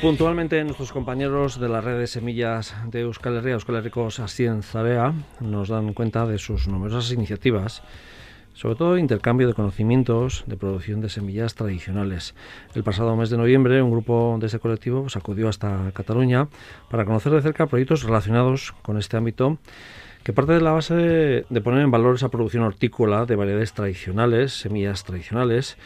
[0.00, 5.68] Puntualmente nuestros compañeros de la red de semillas de Euskal Herria, Euskal Herriko Zarea, nos
[5.68, 7.82] dan cuenta de sus numerosas iniciativas,
[8.54, 12.34] sobre todo intercambio de conocimientos de producción de semillas tradicionales.
[12.74, 16.48] El pasado mes de noviembre un grupo de ese colectivo pues, acudió hasta Cataluña
[16.88, 19.58] para conocer de cerca proyectos relacionados con este ámbito
[20.22, 24.52] que parte de la base de, poner en valor esa producción hortícola de variedades tradicionales,
[24.52, 25.76] semillas tradicionales.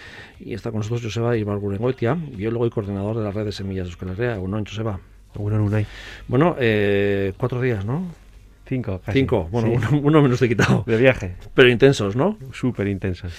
[0.41, 3.91] Y está con nosotros Joseba Ibargurengoitia, biólogo y coordinador de la red de semillas de
[3.91, 4.35] Euskal Herria.
[4.35, 4.99] En Joseba.
[6.29, 8.24] Bueno, eh, cuatro días, ¿no?
[8.67, 10.85] Cinco, Cinco, bueno, uno, menos te he quitado.
[10.87, 11.37] De viaje.
[11.53, 12.39] Pero intensos, ¿no?
[12.53, 13.35] Súper intensos.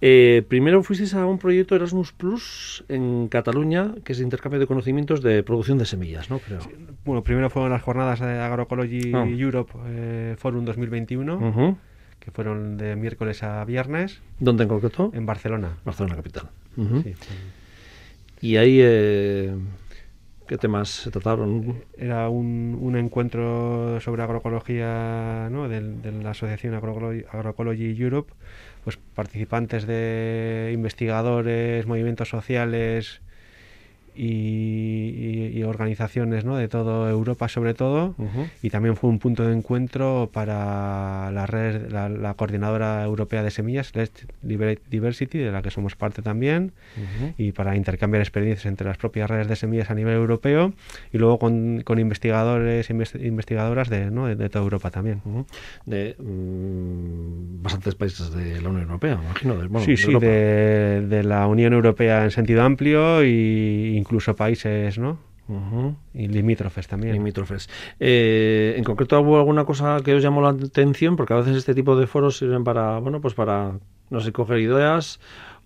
[0.00, 5.22] Eh, primero fuisteis a un proyecto Erasmus Plus en Cataluña, que es intercambio de conocimientos
[5.22, 6.38] de producción de semillas, ¿no?
[6.38, 6.60] Creo.
[7.04, 9.26] Bueno, primero fueron las jornadas de Agroecology ah.
[9.26, 11.76] Europe eh, Forum 2021,
[12.20, 14.20] que fueron de miércoles a viernes.
[14.38, 15.10] ¿Dónde en concreto?
[15.14, 15.78] En Barcelona.
[15.84, 16.48] Barcelona capital.
[18.40, 18.78] y ahí...
[18.80, 19.52] Eh,
[20.50, 21.84] ¿Qué temas se trataron?
[21.96, 25.68] Era un, un encuentro sobre agroecología ¿no?
[25.68, 28.32] de, la Asociación Agroecology, Europe,
[28.82, 33.22] pues participantes de investigadores, movimientos sociales,
[34.14, 36.56] y, organizaciones ¿no?
[36.56, 38.14] de toda Europa sobre todo.
[38.62, 43.92] Y también fue un punto de encuentro para la red la, coordinadora europea de semillas
[44.42, 46.72] Diversity de la que somos parte también
[47.38, 50.72] y para intercambiar experiencias entre las propias redes de semillas a nivel europeo
[51.12, 54.26] y luego con, con investigadores e investigadoras de, ¿no?
[54.26, 55.22] de, toda Europa también.
[55.86, 61.72] De mm, bastantes países de la Unión Europea imagino sí sí de, de, la Unión
[61.72, 65.18] Europea en sentido amplio y incluso países, ¿no?
[66.14, 67.12] Y limítrofes también.
[67.14, 67.68] Limítrofes.
[67.98, 71.16] Eh, en concreto, ¿hubo alguna cosa que os llamó la atención?
[71.16, 73.72] Porque a veces este tipo de foros sirven para, bueno, pues para,
[74.10, 75.18] no sé, coger ideas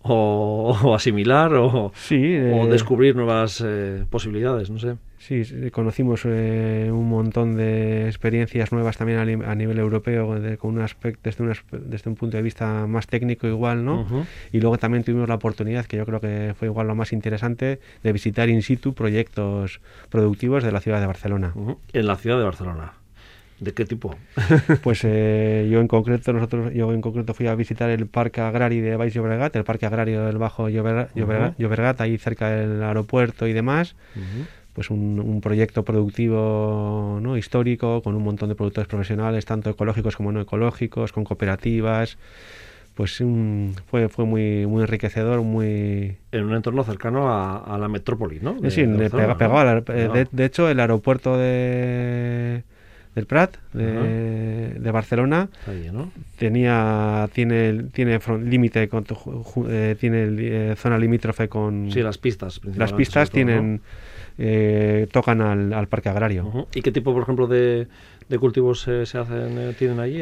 [0.02, 4.96] o, asimilar o, sí, o eh, descubrir nuevas eh, posibilidades, no sé.
[5.26, 11.30] Sí, conocimos eh, un montón de experiencias nuevas también a, nivel europeo con un aspecto
[11.30, 14.06] desde, desde un punto de vista más técnico igual, ¿no?
[14.52, 17.80] Y luego también tuvimos la oportunidad, que yo creo que fue igual lo más interesante,
[18.02, 19.80] de visitar in situ proyectos
[20.10, 21.54] productivos de la ciudad de Barcelona.
[21.94, 22.92] En la ciudad de Barcelona.
[23.60, 24.14] ¿De qué tipo?
[24.82, 28.84] pues eh, yo en concreto, nosotros, yo en concreto fui a visitar el Parque Agrario
[28.84, 33.96] de Baix Llobregat, el Parque Agrario del Bajo Llobregat, ahí cerca del aeropuerto y demás.
[34.74, 37.36] Pues un, proyecto productivo ¿no?
[37.36, 42.18] histórico con un montón de productores profesionales, tanto ecológicos como no ecológicos, con cooperativas.
[42.94, 43.22] Pues
[43.86, 46.16] fue, fue muy, muy enriquecedor, muy...
[46.30, 48.56] En un entorno cercano a, la metrópoli, ¿no?
[48.70, 52.62] sí, pegado, de, de, hecho, el aeropuerto de,
[53.14, 55.48] del Prat de, de Barcelona
[56.36, 59.04] tenía tiene tiene límite con
[59.68, 63.80] eh, tiene eh, zona limítrofe con sí las pistas las pistas tienen
[64.38, 66.66] eh, tocan al, al, parque agrario.
[66.74, 67.88] Y qué tipo por ejemplo de,
[68.28, 70.20] de cultivos se hacen tienen allí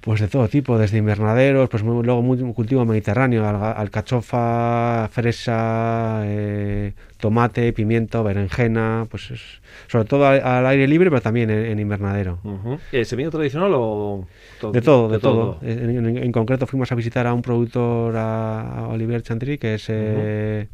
[0.00, 7.72] pues de todo tipo, desde invernaderos, pues luego muy, cultivo mediterráneo, alcachofa, fresa, eh, tomate,
[7.72, 9.32] pimiento, berenjena, pues
[9.88, 12.38] sobre todo al, aire libre, pero también en, invernadero.
[12.44, 14.26] Uh ¿Semilla tradicional o
[14.72, 15.58] De todo, de, todo.
[15.62, 20.68] En, concreto fuimos a visitar a un productor, a, Olivier Chantry, que es eh,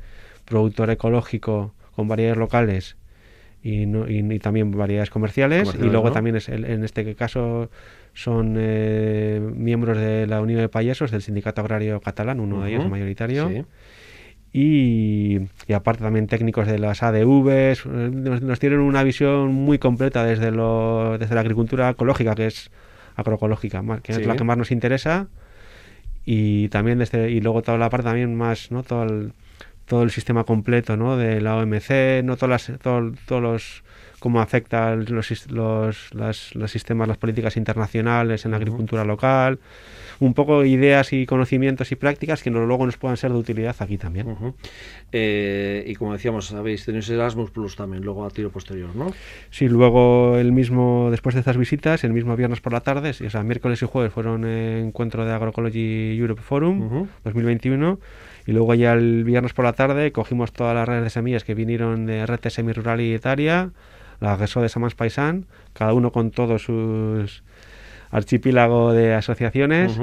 [0.44, 2.96] productor ecológico con variedades locales
[3.62, 5.74] y, y, también variedades comerciales.
[5.74, 7.70] y luego también es en este caso
[8.14, 12.88] son eh, miembros de la Unión de Payasos, del Sindicato Agrario Catalán, uno de ellos
[12.88, 13.66] mayoritario.
[14.52, 15.40] Y,
[15.74, 21.34] aparte también técnicos de las ADVs, nos, tienen una visión muy completa desde, lo, desde
[21.34, 22.70] la agricultura ecológica, que es
[23.16, 25.26] agroecológica, que es la que más nos interesa,
[26.24, 28.84] y también desde, y luego toda la parte también más, ¿no?
[28.84, 29.32] Todo el,
[29.86, 31.16] todo el sistema completo, ¿no?
[31.16, 33.84] De la OMC, no todas las, todos los
[34.24, 39.58] cómo afectan los, los, los, sistemas, las políticas internacionales en la agricultura local,
[40.18, 43.98] un poco ideas y conocimientos y prácticas que luego nos puedan ser de utilidad aquí
[43.98, 44.54] también.
[45.12, 49.12] Eh, y como decíamos, sabéis, tenéis Erasmus Plus también, luego a tiro posterior, ¿no?
[49.50, 53.28] Sí, luego el mismo, después de estas visitas, el mismo viernes por la tarde, o
[53.28, 57.98] sea, miércoles y jueves fueron encuentro de Agroecology Europe Forum 2021
[58.46, 61.54] y luego ya el viernes por la tarde cogimos todas las redes de semillas que
[61.54, 63.70] vinieron de Red Semi Rural y Etaria,
[64.20, 67.42] la GESO de Samas Paisán, cada uno con todos sus
[68.10, 69.98] archipiélago de asociaciones.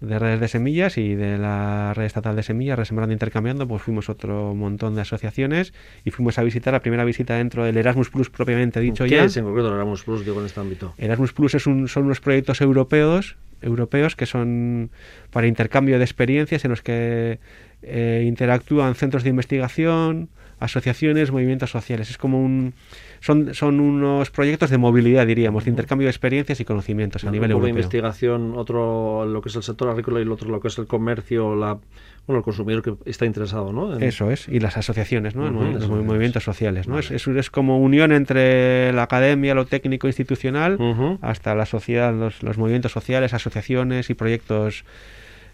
[0.00, 4.08] de redes de semillas y de la red estatal de semillas, Resembrando Intercambiando, pues fuimos
[4.08, 5.72] otro montón de asociaciones
[6.04, 9.24] y fuimos a visitar la primera visita dentro del Erasmus Plus propiamente dicho ¿Qué ya.
[9.24, 10.92] es en concreto el Erasmus Plus en este ámbito?
[10.98, 14.90] Erasmus Plus es un, son unos proyectos europeos europeos que son
[15.30, 17.38] para intercambio de experiencias en los que
[17.82, 20.28] eh, interactúan centros de investigación,
[20.62, 22.10] asociaciones, movimientos sociales.
[22.10, 22.74] Es como un
[23.20, 27.52] son, son unos proyectos de movilidad, diríamos, de intercambio de experiencias y conocimientos a nivel
[27.52, 27.70] europeo.
[27.70, 30.86] investigación, otro lo que es el sector agrícola y el otro lo que es el
[30.86, 31.78] comercio, la
[32.26, 33.96] bueno, el consumidor que está interesado, ¿no?
[33.98, 35.50] Eso es, y las asociaciones, ¿no?
[35.50, 36.98] los movimientos sociales, ¿no?
[36.98, 40.78] Es, es, como unión entre la academia, lo técnico institucional,
[41.20, 44.84] hasta la sociedad, los, los movimientos sociales, asociaciones y proyectos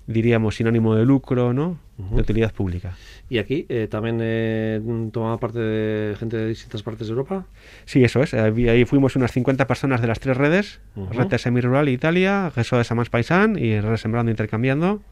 [0.08, 1.78] diríamos, sin ánimo de lucro, ¿no?
[1.98, 2.96] De utilidad pública.
[3.28, 4.80] ¿Y aquí eh, también eh,
[5.12, 7.44] tomaba parte de gente de distintas partes de Europa?
[7.84, 8.34] Sí, eso es.
[8.34, 12.84] Ahí fuimos unas 50 personas de las tres redes, Red de Semirural Italia, Geso de
[12.84, 15.02] Samans Paisán y Red Sembrando Intercambiando.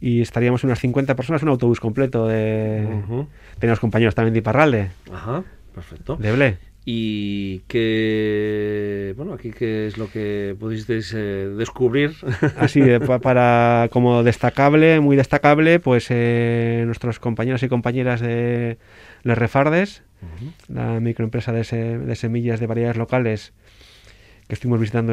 [0.00, 2.86] Y estaríamos unas 50 personas, un autobús completo de...
[3.58, 4.90] Teníamos compañeros también de Iparralde.
[5.12, 5.44] Ajá,
[5.74, 6.16] perfecto.
[6.16, 6.58] De Ble
[6.88, 12.14] y que bueno aquí qué es lo que pudisteis eh, descubrir
[12.58, 12.80] así
[13.20, 18.78] para como destacable muy destacable pues eh, nuestros compañeros y compañeras de
[19.24, 20.04] Les Refardes
[20.68, 21.64] la microempresa de,
[22.14, 23.52] semillas de variedades locales
[24.46, 25.12] que estuvimos visitando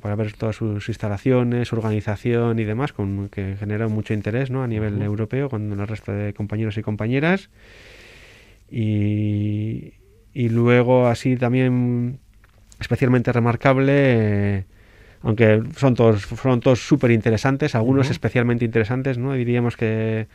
[0.00, 4.62] para ver todas sus instalaciones, su organización y demás, con, que generó mucho interés ¿no?
[4.64, 7.50] a nivel europeo con el resto de compañeros y compañeras.
[8.70, 9.94] Y,
[10.34, 12.18] y luego así también
[12.80, 14.64] especialmente remarcable, eh,
[15.22, 19.34] aunque son todos, son todos súper interesantes, algunos especialmente interesantes, ¿no?
[19.34, 20.26] diríamos que,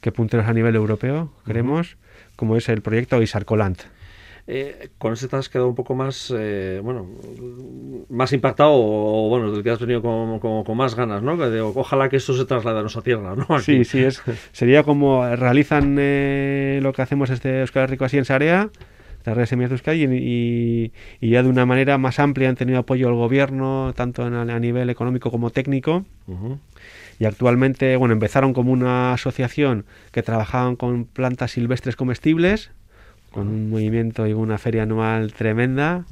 [0.00, 1.96] que punteros a nivel europeo, creemos,
[2.36, 3.82] como es el proyecto Isarcolant.
[4.46, 7.08] Eh, con ese te has quedado un poco más, eh, bueno,
[8.10, 11.38] más impactado o, bueno, te has venido con, con, más ganas, ¿no?
[11.74, 13.58] ojalá que esto se traslade a nuestra tierra, ¿no?
[13.60, 18.68] Sí, sí, es, sería como realizan lo que hacemos este Euskal Rico así en Sarea,
[19.24, 23.08] la red Semillas de y, y, ya de una manera más amplia han tenido apoyo
[23.08, 26.04] al gobierno, tanto a nivel económico como técnico.
[27.18, 32.70] Y actualmente, bueno, empezaron como una asociación que trabajaban con plantas silvestres comestibles,
[33.30, 36.04] con un movimiento y una feria anual tremenda.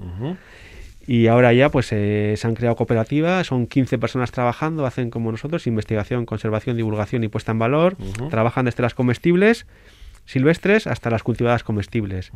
[1.07, 5.33] Y ahora ya pues eh, se han creado cooperativas, son 15 personas trabajando, hacen como
[5.33, 7.97] nosotros, investigación, conservación, divulgación y puesta en valor,
[8.31, 9.67] trabajan desde las comestibles
[10.25, 12.33] silvestres hasta las cultivadas comestibles.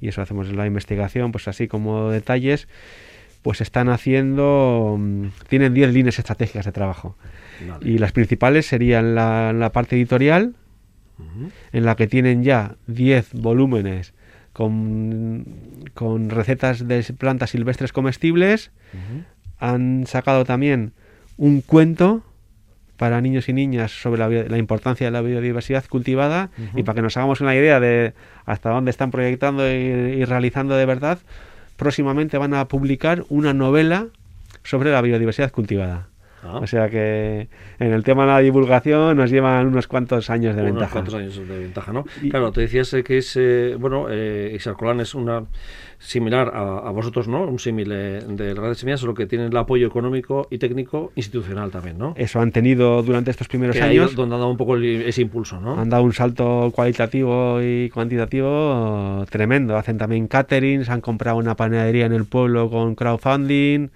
[0.00, 2.68] Y eso hacemos en la investigación, pues así como detalles,
[3.42, 7.16] pues están haciendo, mm, tienen 10 líneas estratégicas de trabajo.
[7.80, 10.54] Y las principales serían la, la parte editorial,
[11.72, 14.14] en la que tienen ya 10 volúmenes
[14.52, 15.44] con,
[15.94, 18.70] con, recetas de plantas silvestres comestibles.
[19.58, 20.92] Han sacado también
[21.36, 22.22] un cuento
[22.98, 27.16] para niños y niñas sobre la, importancia de la biodiversidad cultivada y para que nos
[27.16, 28.12] hagamos una idea de
[28.44, 31.18] hasta dónde están proyectando y, realizando de verdad,
[31.76, 34.08] próximamente van a publicar una novela
[34.64, 36.08] sobre la biodiversidad cultivada.
[36.42, 36.58] Ah.
[36.58, 37.48] O sea que
[37.78, 40.84] en el tema de la divulgación nos llevan unos cuantos años de ventaja.
[40.84, 42.04] Unos cuantos años de ventaja, ¿no?
[42.30, 45.44] claro, te decías que es, eh, bueno, eh, es una
[45.98, 47.42] similar a, vosotros, ¿no?
[47.42, 51.12] Un símil de la red de semillas, solo que tienen el apoyo económico y técnico
[51.16, 52.14] institucional también, ¿no?
[52.16, 54.14] Eso han tenido durante estos primeros años.
[54.14, 55.78] donde han dado un poco ese impulso, ¿no?
[55.78, 59.76] Han dado un salto cualitativo y cuantitativo tremendo.
[59.76, 63.88] Hacen también caterings, han comprado una panadería en el pueblo con crowdfunding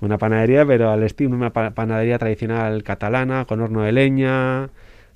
[0.00, 4.70] una panadería, pero al estilo una panadería tradicional catalana, con horno de leña,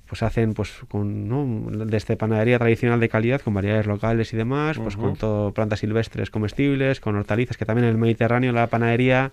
[0.07, 1.87] pues hacen pues con ¿no?
[1.87, 6.31] desde panadería tradicional de calidad con variedades locales y demás pues con todo plantas silvestres
[6.31, 9.33] comestibles con hortalizas que también en el Mediterráneo la panadería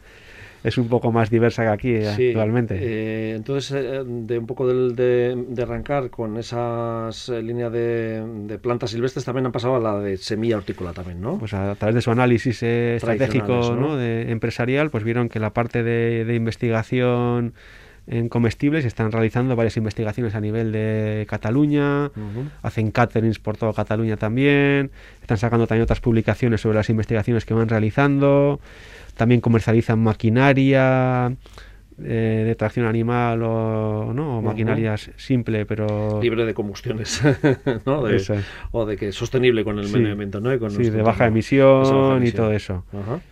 [0.64, 2.78] es un poco más diversa que aquí eh, actualmente.
[2.80, 9.26] Eh, entonces, eh, de un poco de, de, arrancar con esas líneas de, plantas silvestres,
[9.26, 11.38] también han pasado a la de semilla hortícola también, ¿no?
[11.40, 13.96] Pues a, través de su análisis estratégico ¿no?
[13.98, 17.54] de, empresarial, pues vieron que la parte de investigación
[18.08, 22.12] en comestibles, están realizando varias investigaciones a nivel de Cataluña,
[22.62, 24.92] hacen caterings por toda Cataluña también,
[25.22, 28.60] están sacando también otras publicaciones sobre las investigaciones que van realizando,
[29.16, 31.36] también comercializan maquinaria
[32.04, 34.42] eh, de tracción animal o, ¿no?
[34.42, 36.20] maquinaria simple, pero...
[36.22, 37.22] Libre de combustiones,
[37.86, 38.04] ¿no?
[38.72, 40.70] o de que es sostenible con el medio ambiente, ¿no?
[40.70, 42.86] sí, de baja emisión, y todo eso.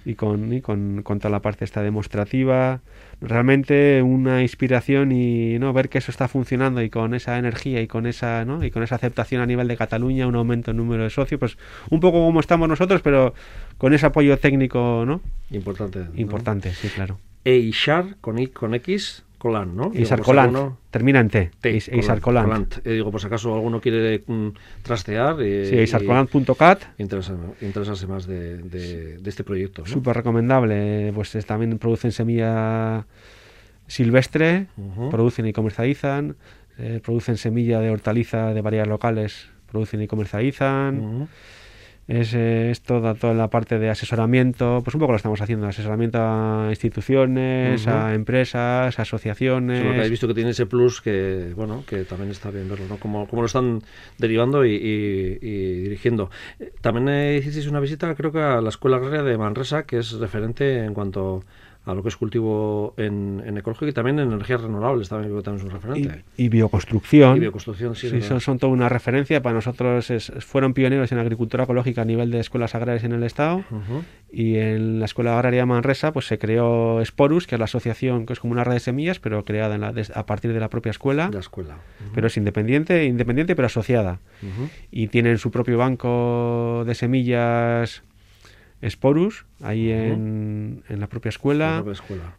[0.06, 2.82] Y, con, y con, con toda la parte esta demostrativa
[3.22, 7.88] realmente una inspiración y no ver que eso está funcionando y con esa energía y
[7.88, 8.64] con esa ¿no?
[8.64, 11.58] y con esa aceptación a nivel de Cataluña un aumento en número de socios pues
[11.90, 13.34] un poco como estamos nosotros pero
[13.78, 15.22] con ese apoyo técnico no
[15.52, 19.92] importante importante sí claro Eishar con, I, con X Colan, ¿no?
[19.96, 21.52] Isar Colant, termina en T.
[21.62, 22.86] T Isar Colant.
[22.86, 24.50] Eh, digo, por si acaso alguno quiere mm,
[24.84, 25.38] trastear.
[25.42, 26.84] Eh, sí, isarcolant.cat.
[26.98, 29.84] Interesarse, más de, de, este proyecto.
[29.84, 29.88] ¿no?
[29.88, 31.14] Súper recomendable.
[31.16, 33.08] Pues también producen semilla
[33.88, 34.68] silvestre,
[35.10, 36.36] producen y comercializan,
[36.78, 41.28] eh, producen semilla de hortaliza de varias locales producen y comercializan.
[42.10, 46.18] Es, es, toda, toda la parte de asesoramiento, pues un poco lo estamos haciendo, asesoramiento
[46.20, 49.78] a instituciones, a empresas, asociaciones.
[49.78, 52.88] Solo que habéis visto que tiene ese plus que, bueno, que también está bien verlo,
[52.90, 52.98] ¿no?
[52.98, 53.84] Cómo, lo están
[54.18, 55.38] derivando y,
[55.84, 56.32] dirigiendo.
[56.60, 60.14] Eh, también hicisteis una visita, creo que a la Escuela Agraria de Manresa, que es
[60.14, 65.10] referente en cuanto a lo que es cultivo en, ecológico y también en energías renovables,
[65.10, 66.24] también, también es un referente.
[66.38, 67.38] Y, bioconstrucción.
[67.38, 68.22] Y bioconstrucción, sí.
[68.22, 69.42] son, son, toda una referencia.
[69.42, 73.64] Para nosotros fueron pioneros en agricultura ecológica a nivel de escuelas agrarias en el Estado.
[74.32, 78.34] Y en la Escuela Agraria Manresa pues se creó Sporus, que es la asociación que
[78.34, 81.30] es como una red de semillas, pero creada a partir de la propia escuela.
[81.34, 81.78] La escuela.
[82.14, 84.20] Pero es independiente, independiente pero asociada.
[84.92, 88.04] Y tienen su propio banco de semillas
[88.82, 91.84] Sporus, ahí en, la propia escuela.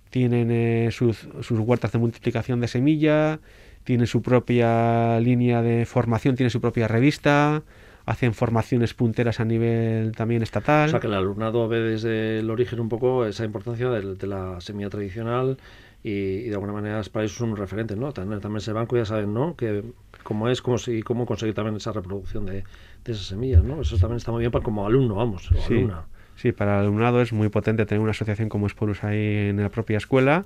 [0.09, 3.41] Tienen eh, sus, huertas de multiplicación de semilla,
[3.85, 7.63] tienen su propia línea de formación, tienen su propia revista,
[8.07, 10.89] hacen formaciones punteras a nivel también estatal.
[10.89, 14.61] O sea que el alumnado ve desde el origen un poco esa importancia de, la
[14.63, 15.59] semilla tradicional
[16.03, 18.13] y, de alguna manera para eso son un referente, ¿no?
[18.13, 19.57] También, también ese banco ya saben, ¿no?
[19.57, 19.85] Que
[20.23, 22.65] cómo es, cómo, si, cómo conseguir también esa reproducción de,
[23.05, 23.83] de esas semillas, ¿no?
[23.83, 26.07] Eso también está muy bien para como alumno, vamos, o alumna.
[26.41, 29.69] Sí, para el alumnado es muy potente tener una asociación como Sporus ahí en la
[29.69, 30.43] propia escuela.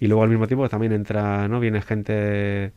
[0.00, 1.60] Y luego al mismo tiempo también entra, ¿no?
[1.60, 2.72] Viene gente,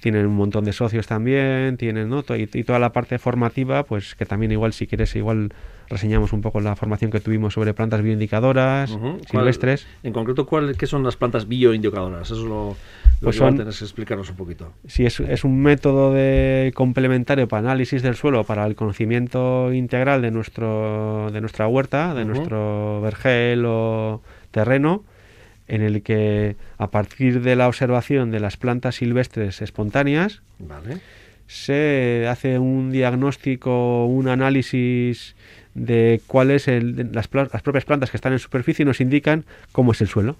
[0.00, 2.24] tienen un montón de socios también, tienen, ¿no?
[2.30, 5.52] Y, y, toda la parte formativa, pues que también igual si quieres, igual
[5.88, 8.90] reseñamos un poco la formación que tuvimos sobre plantas bioindicadoras
[9.30, 9.86] silvestres.
[10.02, 12.28] En concreto, ¿cuál, ¿qué son las plantas bioindicadoras?
[12.28, 12.76] Eso es lo,
[13.20, 14.72] pues que explicarnos un poquito.
[14.86, 20.22] Sí, es, es, un método de complementario para análisis del suelo, para el conocimiento integral
[20.22, 25.04] de, nuestro, de nuestra huerta, de nuestro vergel o terreno,
[25.68, 30.40] en el que a partir de la observación de las plantas silvestres espontáneas,
[31.46, 35.36] se hace un diagnóstico, un análisis
[35.74, 40.08] de cuáles las, las propias plantas que están en superficie nos indican cómo es el
[40.08, 40.36] suelo.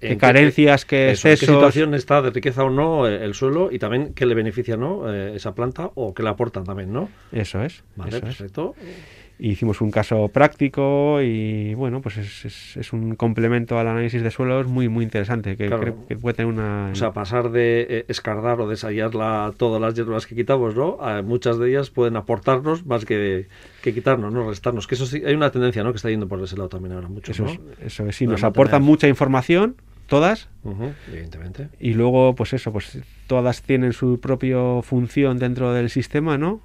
[0.00, 1.40] Qué carencias, qué, excesos...
[1.40, 4.76] qué situación está de riqueza o no eh, el suelo y también qué le beneficia
[4.76, 7.08] no eh, esa planta o qué le aportan también, ¿no?
[7.32, 7.82] Eso es.
[7.96, 8.74] Vale, perfecto
[9.38, 14.66] hicimos un caso práctico y bueno, pues es, es, un complemento al análisis de suelos
[14.66, 16.90] muy muy interesante que creo que puede tener una...
[16.92, 19.10] O sea, pasar de eh, escardar o desayar
[19.56, 20.98] todas las hierbas que quitamos, ¿no?
[21.22, 23.46] muchas de ellas pueden aportarnos más que,
[23.82, 24.48] que quitarnos, ¿no?
[24.48, 24.86] Restarnos.
[24.86, 25.92] Que eso sí, hay una tendencia, ¿no?
[25.92, 28.44] Que está yendo por ese lado también ahora mucho, Eso, es, eso es, sí, nos
[28.44, 29.76] aportan mucha información
[30.08, 30.48] todas.
[31.08, 31.68] evidentemente.
[31.78, 32.98] Y luego, pues eso, pues
[33.28, 36.60] todas tienen su propia función dentro del sistema, ¿no?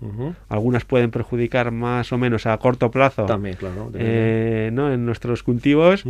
[0.50, 3.26] Algunas pueden perjudicar más o menos a corto plazo.
[3.26, 3.92] También, claro.
[3.94, 4.92] Eh, ¿no?
[4.92, 6.06] En nuestros cultivos,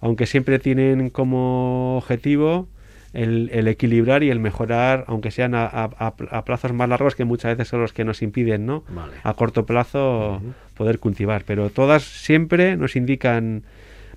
[0.00, 2.68] aunque siempre tienen como objetivo
[3.14, 7.80] el, equilibrar y el mejorar, aunque sean a, plazos más largos, que muchas veces son
[7.80, 8.82] los que nos impiden, ¿no?
[9.22, 10.42] A corto plazo
[10.76, 11.44] poder cultivar.
[11.46, 13.62] Pero todas siempre nos indican,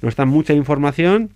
[0.02, 1.30] nos dan mucha información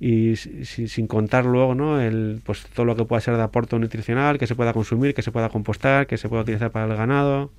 [0.00, 2.00] y sin contar luego ¿no?
[2.00, 5.22] el, pues, todo lo que pueda ser de aporte nutricional, que se pueda consumir, que
[5.22, 7.50] se pueda compostar, que se pueda utilizar para el ganado.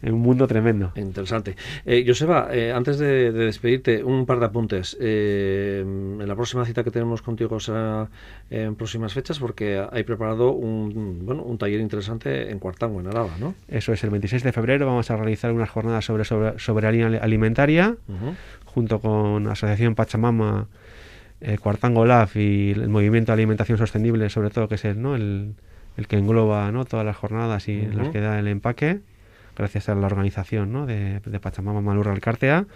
[0.00, 0.92] En un mundo tremendo.
[0.96, 1.56] Interesante.
[1.84, 4.96] Eh, Joseba, eh, antes de, despedirte, un par de apuntes.
[5.00, 8.08] Eh, en la próxima cita que tenemos contigo será
[8.50, 13.30] en próximas fechas porque hay preparado un, bueno, un taller interesante en Cuartango, en Araba,
[13.38, 13.54] ¿no?
[13.68, 17.96] Eso es, el 26 de febrero vamos a realizar unas jornadas sobre, sobre soberanía alimentaria
[18.64, 20.66] junto con Asociación Pachamama
[21.42, 25.14] eh, Cuartango Lab y el movimiento de alimentación sostenible, sobre todo, que es el, ¿no?
[25.16, 25.54] el,
[25.96, 26.84] el que engloba ¿no?
[26.84, 29.00] todas las jornadas y las que da el empaque,
[29.56, 30.86] gracias a la organización ¿no?
[30.86, 32.66] de, de Pachamama Malurra Alcártea.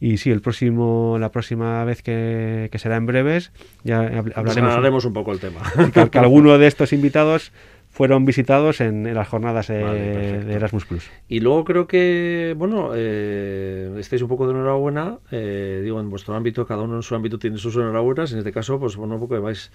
[0.00, 3.50] Y sí, el próximo, la próxima vez que, será en breves,
[3.82, 3.98] ya
[4.34, 5.60] hablaremos, un, poco el tema.
[6.12, 7.50] que alguno de estos invitados
[7.98, 11.10] fueron visitados en, las jornadas de Erasmus Plus.
[11.28, 16.36] Y luego creo que, bueno, eh, estáis un poco de enhorabuena, eh, digo, en vuestro
[16.36, 19.40] ámbito, cada uno en su ámbito tiene sus enhorabuenas, en este caso, pues bueno, porque
[19.40, 19.72] vais,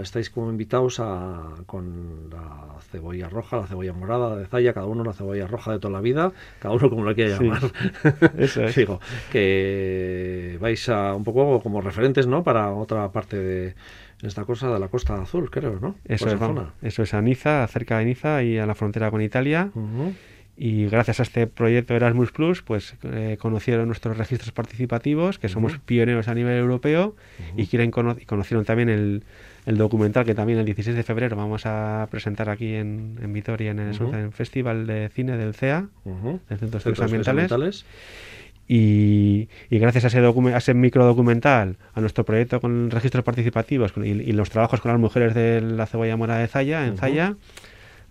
[0.00, 5.04] estáis como invitados a, con la cebolla roja, la cebolla morada, de Zaya, cada uno
[5.04, 7.60] la cebolla roja de toda la vida, cada uno como lo quiera llamar.
[8.38, 8.74] Eso es.
[8.80, 8.98] digo,
[9.30, 13.74] que vais a un poco como referentes, ¿no?, para otra parte de
[14.22, 15.96] esta cosa de la Costa Azul, creo, ¿no?
[16.04, 16.38] Eso es,
[16.82, 19.70] eso es a Niza, cerca de Niza y a la frontera con Italia.
[20.62, 25.78] Y gracias a este proyecto Erasmus Plus, pues eh, conocieron nuestros registros participativos, que somos
[25.78, 27.16] pioneros a nivel europeo,
[27.56, 29.22] y quieren conocieron también el,
[29.78, 33.78] documental que también el 16 de febrero vamos a presentar aquí en, en Vitoria, en
[33.78, 37.86] el, Festival de Cine del CEA, del Centro de Estudios Ambientales.
[38.72, 44.48] Y, gracias a ese, a ese microdocumental, a nuestro proyecto con registros participativos y, los
[44.48, 47.34] trabajos con las mujeres de la cebolla mora de Zaya, en Zaya,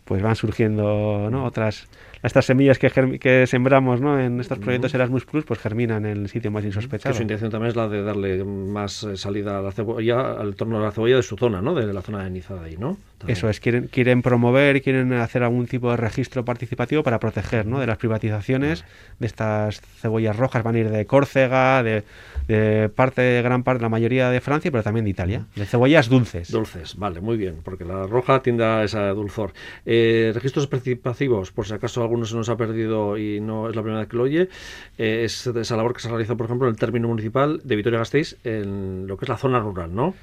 [0.03, 1.45] pues van surgiendo ¿no?
[1.45, 1.87] otras
[2.23, 4.19] estas semillas que, que sembramos ¿no?
[4.19, 7.13] en estos proyectos Erasmus Plus pues germinan en el sitio más insospechado.
[7.13, 10.55] Que su intención también es la de darle más eh, salida a la cebolla, al
[10.55, 11.73] torno de la cebolla de su zona, ¿no?
[11.73, 12.97] de la zona de Niza ahí, ¿no?
[13.27, 17.79] Eso es, quieren, quieren promover, quieren hacer algún tipo de registro participativo para proteger ¿no?
[17.79, 18.85] de las privatizaciones
[19.19, 22.03] de estas cebollas rojas, van a ir de Córcega, de,
[22.47, 26.09] de parte, de gran parte, la mayoría de Francia, pero también de Italia, de cebollas
[26.09, 26.49] dulces.
[26.51, 29.53] Dulces, vale, muy bien, porque la roja tiende a esa dulzor.
[29.85, 33.81] Eh, registros participativos, por si acaso alguno se nos ha perdido y no es la
[33.81, 34.49] primera vez que lo oye,
[34.97, 38.37] eh, es esa labor que se realizado, por ejemplo, en el término municipal de Vitoria-Gasteiz,
[38.43, 40.13] en lo que es la zona rural, ¿no?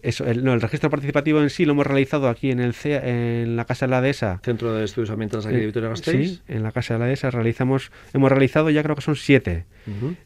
[0.00, 3.56] Eso, el, no, el registro participativo en sí lo hemos realizado aquí en el en
[3.56, 4.40] la Casa de la Dehesa.
[4.44, 6.30] Centro de Estudios Ambientales aquí de eh, Vitoria-Gasteiz.
[6.30, 9.66] Sí, en la Casa de la Dehesa realizamos, hemos realizado ya creo que son siete.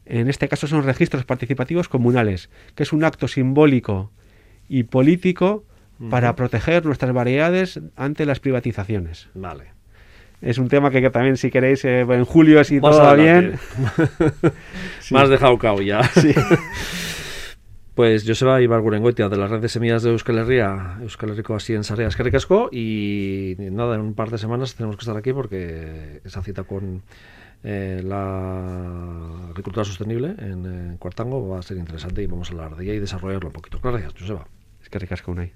[0.04, 4.10] En este caso son registros participativos comunales, que es un acto simbólico
[4.68, 5.64] y político
[6.10, 9.28] para proteger nuestras variedades ante las privatizaciones.
[9.34, 9.81] Vale.
[10.42, 13.58] Es un tema que, también, si queréis, eh, en julio, si todo va bien.
[15.10, 16.02] Más dejado cao ya.
[16.14, 16.34] Sí.
[17.94, 21.84] Pues Joseba Ibargurengoitia de la red de semillas de Euskal Herria, Euskal Herriko así en
[21.84, 26.42] Sareas Casco y nada, en un par de semanas tenemos que estar aquí porque esa
[26.42, 27.02] cita con
[27.62, 32.84] eh, la agricultura sostenible en, Cuartango va a ser interesante y vamos a hablar de
[32.84, 33.78] ella y desarrollarlo un poquito.
[33.82, 34.46] Gracias, Joseba.
[34.82, 35.52] Es que ricasco, Unai.